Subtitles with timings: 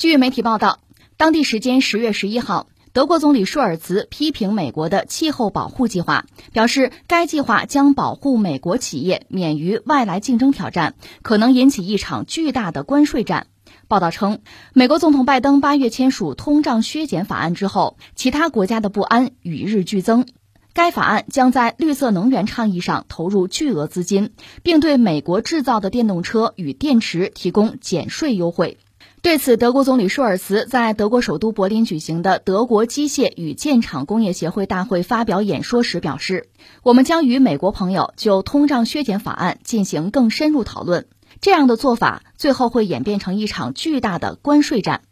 [0.00, 0.80] 据媒体报道，
[1.18, 13.48] 当地时间十月十一号，德国总理舒尔茨批评美国的气候保护计划，表示该计划将保护美国企业免于外来竞争挑战，可能引起一场巨大的关税战。
[13.88, 14.38] 报道称，
[14.72, 20.24] 美国总统拜登八月签署通胀削减法案之后，其他国家的不安与日俱增。
[20.72, 24.32] 该法案将在绿色能源倡议上投入巨额资金，
[24.62, 28.78] 并对美国制造的电动车与电池提供减税优惠。
[29.22, 36.48] 对此，德国总理舒尔茨在德国首都柏林举行的德国机械与建厂工业协会大会发表演说时表示
[36.82, 41.06] ：“我们将与美国朋友就通胀削减法案进行更深入讨论。
[41.42, 45.02] 这样的做法最后会演变成一场巨大的关税战。”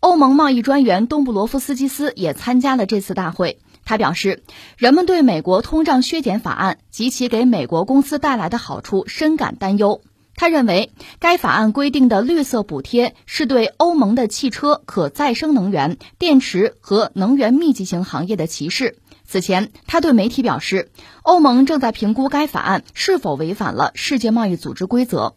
[0.00, 3.60] 欧盟贸易专员东布罗夫斯基斯也参加了这次大会。
[3.84, 4.44] 他表示，
[4.78, 10.00] 人们对美国通胀削减法案及其给美国公司带来的好处深感担忧。
[10.34, 18.98] 他认为，该法案规定的绿色补贴是对欧盟的汽车、可再生能源、电池和能源密集型行业的歧视。
[19.24, 20.90] 此前，他对媒体表示，
[21.22, 25.34] 欧盟正在评估该法案是否违反了世界贸易组织规则。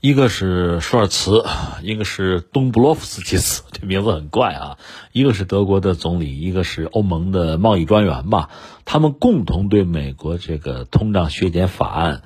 [0.00, 1.44] 一个是舒尔茨，
[1.82, 4.78] 一个是东布洛夫斯基斯，这名字很怪啊。
[5.12, 8.50] 一个是德国的总理，一个是欧盟的贸易专员吧。
[8.84, 12.22] 他们共同对美国这个通胀削减法案。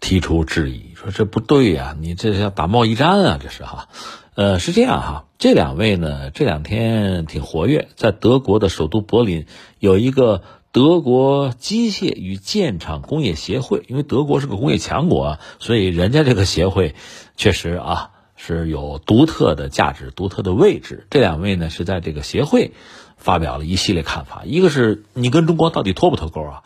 [0.00, 3.88] 提出质疑，说这不对呀，你这是要打贸易战啊，这是哈，
[4.34, 9.46] 呃，是这样哈，这两位呢这两天挺活跃，在德国的首都柏林
[9.80, 16.94] 有一个德国机械与建厂工业协会，因为德国是个工业强国，所以人家这个协会
[17.36, 21.08] 确实啊是有独特的价值、独特的位置。
[21.10, 22.72] 这两位呢是在这个协会
[23.16, 26.62] 发表了一系列看法，一个是你跟中国到底脱不脱钩啊？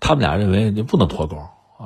[0.00, 1.36] 他们俩认为你不能脱钩。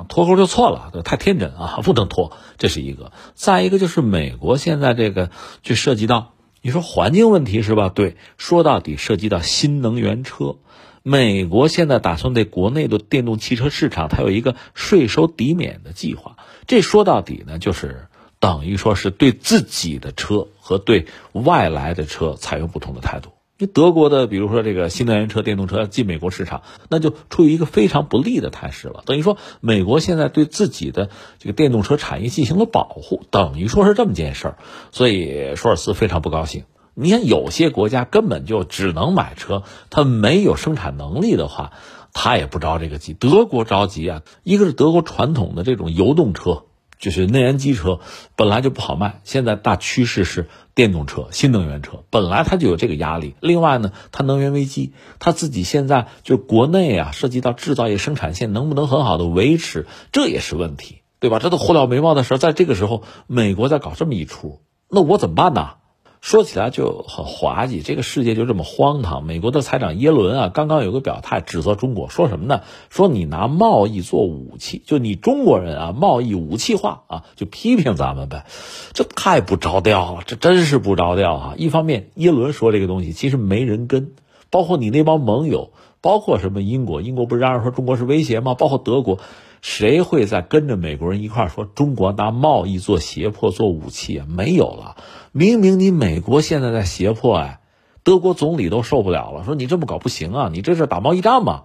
[0.07, 3.11] 脱钩就错了，太天真啊， 不能脱，这是一个。
[3.33, 5.29] 再一个就是美国现在这个
[5.61, 7.89] 就涉及到，你说环境问题是吧？
[7.89, 10.57] 对，说到底涉及到新能源车。
[11.01, 16.35] 美国现在打算对国内的电动汽车市场，它有一个税收抵免的计划。
[16.67, 18.07] 这说到底呢，就是
[18.39, 23.31] 等于说是对自己的车和对外来的车采用不同的态度。
[23.59, 29.03] 因为德国的，比如说这个新能源车、电动车要进美国市场，那就处于一个非常不利的态势了。
[29.05, 31.09] 等于说，美国现在对自己的
[31.39, 34.57] 这个电动车产业进行了保护，等于说是这么件事儿。
[34.91, 36.63] 所以，舒尔茨非常不高兴。
[36.93, 41.73] 你看，有些国家根本就只能买车，它没有生产能力的话，
[42.13, 43.11] 他也不着这个急。
[43.13, 46.63] 德国着急啊，一个是德国传统的这种油动车。
[46.99, 48.01] 就是内燃机车
[48.35, 53.35] 本来就不好卖，现在大趋势是电动车、新能源车，本来它就有这个压力。
[53.39, 61.39] 另外呢，它能源危机，它自己现在就国内啊，涉及到制造业生产线能不能很好的维持，这也是问题，对吧？
[61.39, 65.78] 这都火燎眉毛的事，在这个时候，美国在搞这么一出，那我怎么办呢？
[66.21, 69.23] 说起来就很滑稽，这个世界就这么荒唐。
[69.23, 72.61] 美国的财长耶伦啊，刚刚有个表态，指责中国，说什么呢？
[72.89, 78.45] 说你拿贸易做武器，就你中国人啊，贸易武器化啊，就批评咱们呗。
[78.91, 81.53] 这太不着调了，这真是不着调啊！
[81.57, 84.11] 一方面，耶伦说这个东西其实没人跟，
[84.49, 85.71] 包括你那帮盟友，
[86.01, 88.55] 包括什么英国，英国不是嚷嚷说中国是威胁吗？
[88.55, 89.19] 包括德国，
[89.61, 94.25] 谁会再跟着美国人一块说中国拿贸易做胁迫、做武器啊？
[94.29, 94.97] 没有了。
[95.31, 97.59] 明明你美国现在在胁迫哎，
[98.03, 101.63] 德国总理都受不了了，说你这么搞不行啊，你这是打贸易战吗？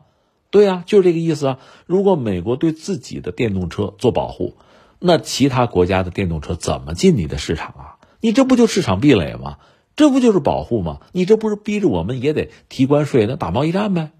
[0.51, 1.59] 对呀，就是这个意思啊。
[1.87, 4.57] 如果美国对自己的电动车做保护，
[4.99, 7.97] 那其他国家的电动车怎么进你的市场啊？
[8.21, 9.57] 你这不就市场壁垒吗？
[9.97, 11.01] 这不就是保护吗？
[11.13, 14.11] 你这不是逼着我们也得提关税，那打贸易战呗？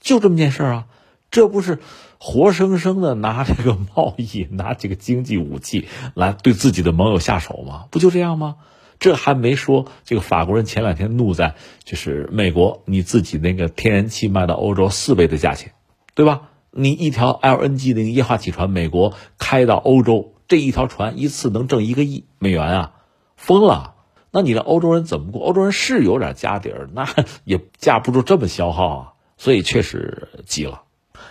[0.00, 0.86] 就这么件事啊。
[1.30, 1.78] 这不是
[2.18, 7.84] 活生生的拿这个贸易、拿这个经济武器来对自己的盟友下手吗？
[7.90, 8.56] 不就这样吗？
[8.98, 11.54] 这还没说，这个法国人前两天怒在，
[11.84, 15.72] 就是美国，你自己那个天然气卖到欧洲四倍的价钱，
[16.14, 16.50] 对吧？
[16.70, 22.92] 你一条 LNG 的液化气船，美国开到欧洲，这一条船一次能挣一个亿美元啊，
[23.36, 23.94] 疯了！
[24.30, 25.40] 那你让欧洲人怎么过？
[25.46, 27.08] 欧洲人是有点家底儿，那
[27.44, 30.82] 也架不住这么消耗啊，所以确实急了。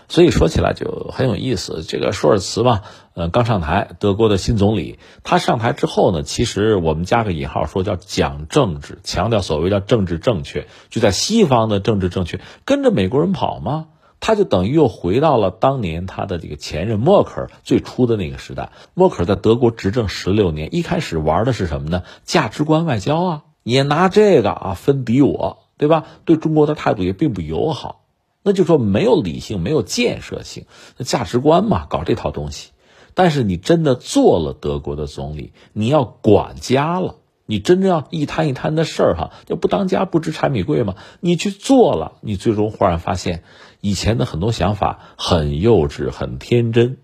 [0.09, 2.81] 所以说起来就很有意思，这个舒尔茨嘛，
[3.13, 13.87] 呃，刚上台，德国的新总理，他上台之后呢，其实我们加个引号说叫讲政治，强调所谓叫政治正确，就在西方的政治正确，跟着美国人跑吗？
[14.19, 18.71] 他就等于又回到了当年他的这个前任默克尔最初的那个时代。
[18.95, 22.01] 默克尔在德国执政十六年，一开始玩的是什么呢？
[22.23, 26.05] 价值观外交啊，也拿这个啊分敌我，对吧？
[26.25, 28.06] 对中国的态度也并不友好。
[28.47, 30.67] 那就说没有理性，没有建设性，
[30.99, 32.69] 价值观嘛，搞这套东西。
[33.13, 37.15] 但是你真的做了德国的总理，你要管家了，
[37.45, 40.95] 你真正要一摊一摊的事儿哈，就不当家不知柴米贵嘛。
[41.19, 43.43] 你去做了，你最终忽然发现，
[43.81, 46.99] 以前的很多想法很幼稚、很天真，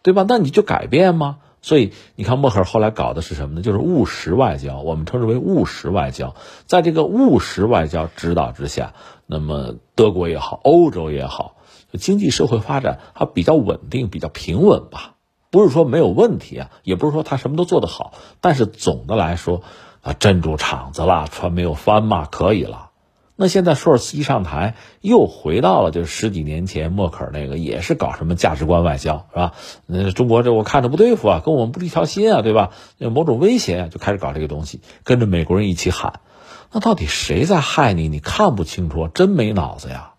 [0.00, 0.24] 对吧？
[0.26, 1.40] 那你就改变吗？
[1.66, 3.60] 所以你看，默克尔后来搞的是什么呢？
[3.60, 6.36] 就是务实外交，我们称之为务实外交。
[6.66, 8.94] 在这个务实外交指导之下，
[9.26, 11.56] 那么德国也好，欧洲也好，
[11.94, 15.16] 经济社会发展还比较稳定，比较平稳吧。
[15.50, 19.62] 不是说没有问题啊，也不是说他什么都做得好，但是总的来说，
[20.02, 22.85] 啊，镇住场子了，船没有翻嘛，可以了。
[23.38, 29.52] 那现在舒尔茨一上台，又回到了就是十几年前默克尔那个，也是搞什么价值观外交，是吧？
[29.84, 32.70] 那中国这我看着不对付啊，跟我们不是一条心啊，对吧？
[32.96, 36.20] 有某种威胁，就开始搞这个东西，跟着美国人一起喊。
[36.72, 38.08] 那到底谁在害你？
[38.08, 40.14] 你看不清楚，真没脑子呀！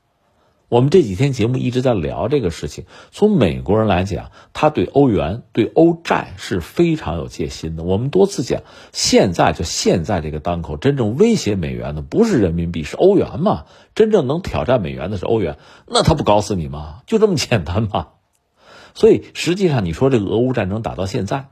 [0.69, 2.85] 我们这几天节目一直在聊这个事情。
[3.11, 7.83] 从美国人来讲，他对欧元、对欧债是非常有戒心的。
[7.83, 13.63] 我们多次讲，现在就现在这个当口，真正威胁美元的不是人民币，是欧元嘛？
[13.95, 17.01] 真正能挑战美元的是欧元，那他不搞死你吗？
[17.05, 18.07] 就这么简单吗？
[18.93, 21.45] 所以实际上，你说这个俄乌战争打到现在，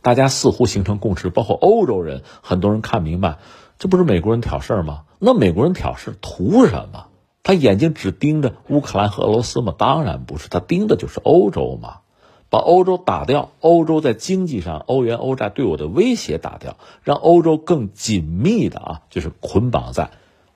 [0.00, 3.36] 大家似乎形成共识，包括欧洲人，很多人看明白，
[3.78, 5.02] 这不是美国人挑事儿吗？
[5.18, 7.08] 那美国人挑事图什么？
[7.42, 9.74] 他眼睛只盯着乌克兰和俄罗斯吗？
[9.76, 11.98] 当然不是，他盯的就是欧洲嘛，
[12.48, 20.10] 把欧洲打掉，欧洲在经济上欧元欧债对我的威胁打掉，让欧洲更紧密的啊，就是捆绑在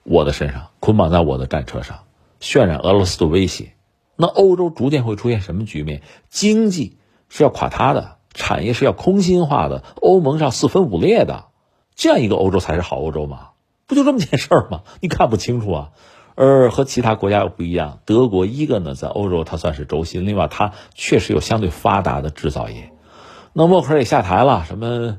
[0.05, 2.01] 我的身上，捆绑在我的战车上，
[2.41, 3.73] 渲染俄罗斯的威胁。
[4.15, 6.03] 那欧洲逐渐会出现什么局面？
[6.31, 6.99] 经济
[7.29, 11.47] 是要垮塌的，产业是要空心化的，欧盟是要四分五裂的，
[11.97, 13.49] 这样一个欧洲才是好欧洲吗？
[13.89, 14.83] 不就这么件事儿吗？
[15.01, 15.91] 你看不清楚啊？
[16.37, 22.93] 而和其他国家又不一样，德国一个呢在欧洲它算是轴心，另外它确实有相对发达的制造业。
[23.55, 25.19] 那默克尔也下台了，什么？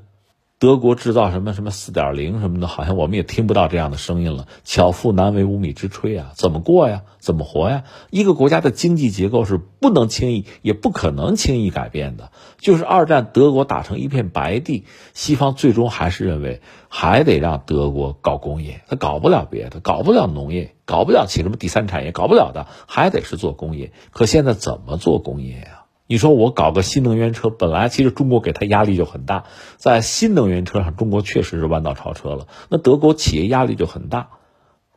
[0.59, 4.47] 德国制造什么什么四点零什么的，好像我们也听不到这样的声音了。
[4.63, 7.03] 巧妇难为无米之炊啊，怎么过呀？
[7.19, 7.83] 怎么活呀？
[8.09, 12.31] 一个国家的经济结构是不能轻易，也不可能轻易改变的。
[12.57, 23.91] 就是二战德国打成一片白地，西方最终还是认为还得让德国搞工业，他搞不了别的，搞不了农业，搞不了起什么第三产业，搞不了的，还得是做工业。
[24.09, 25.76] 可现在怎么做工业呀？
[26.07, 29.43] 你说我搞个新能源车，本来其实中国给他压力就很大，
[29.75, 32.47] 在新能源车上，中国确实是弯道超车了。
[32.69, 34.29] 那德国企业压力就很大，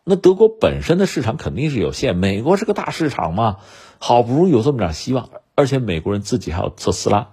[0.05, 3.57] 那德国本身的市场肯定是有限，美国是个大市场嘛，
[3.99, 7.31] 好不容易有这么点希望，而且美国人自己还有特斯拉，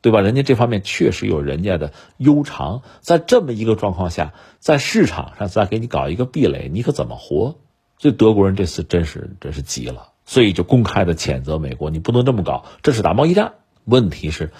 [0.00, 0.22] 对吧？
[0.22, 7.56] 人家这方面确实有人家的悠长，在这么一个状况下，在市场上再给你搞一个壁垒，你可怎么活？
[7.98, 10.07] 所以德国人这次真是真是急了。
[10.28, 13.54] 所以就公开的谴责美国，你不能这么搞，这是打贸易战。
[13.86, 14.52] 问题是，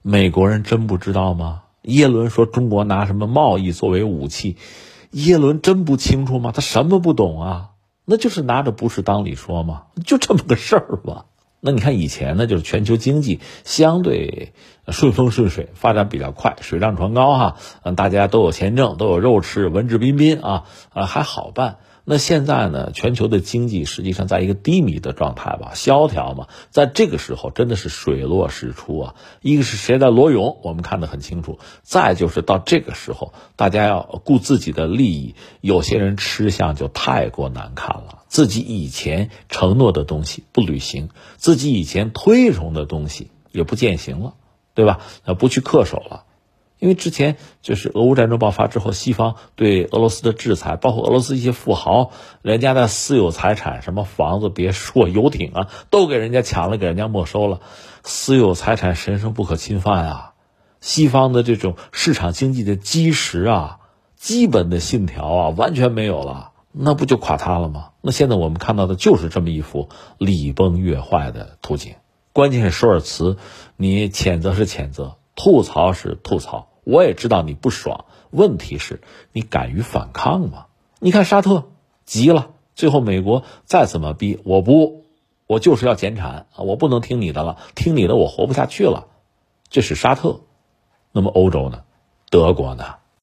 [0.00, 1.64] 美国人真不知道吗？
[1.82, 4.56] 耶伦说中国拿什么贸易作为武器，
[5.10, 6.52] 耶伦真不清楚吗？
[6.54, 7.70] 他什么不懂啊？
[8.06, 11.26] 那就是拿着不是当理说嘛，就这么个事儿吧。
[11.60, 14.54] 那你看以前呢，就是全球经济相对
[14.88, 20.64] 顺风顺水，发展比较快，水涨船高哈，嗯，大家都有钱挣，都有肉吃，文质彬彬啊，
[20.94, 21.76] 啊还好办。
[22.12, 22.90] 那现在呢？
[22.92, 26.48] 全球的经济实际上在一个低迷的状态吧，萧条嘛。
[26.70, 29.14] 在这个时候，真的是水落石出啊！
[29.42, 38.24] 一个是谁在裸泳，我们看得很清楚；再就是到这个时候，大家要顾自己的利益，有些人吃相就太过难看了。
[38.26, 44.34] 自己以前承诺的东西不履行，自己以前推崇的东西也不践行了，
[44.74, 44.98] 对吧？
[45.24, 46.24] 那不去恪守了。
[46.80, 52.10] 因为之前就是俄乌战争爆发之后，西方对俄罗斯的制裁，包括俄罗斯一些富豪，
[52.42, 57.60] 人家的私有财产，什么房子、别墅、游艇啊，都给人家抢了，给人家没收了。
[58.02, 60.32] 私有财产神圣不可侵犯啊！
[60.80, 63.80] 西方的这种市场经济的基石啊，
[64.16, 67.90] 基本的信条啊，完全没有了，那不就垮塌了吗？
[68.00, 71.96] 那现在我们看到的就是这么一幅礼崩乐坏的图景。
[72.32, 73.36] 关键是舒尔茨，
[73.76, 76.68] 你谴责是谴责，吐槽是吐槽。
[76.84, 79.00] 我也知道你不爽，问题是
[79.32, 80.66] 你敢于反抗吗？
[80.98, 81.70] 你看沙特
[82.04, 85.04] 急了，最后美国再怎么逼，我不，
[85.46, 89.06] 我就是要减产啊，我不能听你的了，听你的我活不下去了，
[89.68, 90.40] 这是沙特。
[91.12, 91.82] 那么欧洲呢？
[92.30, 92.96] 德国呢？